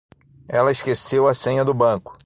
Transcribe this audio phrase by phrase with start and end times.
[0.47, 2.17] Ela esqueceu a senha do banco.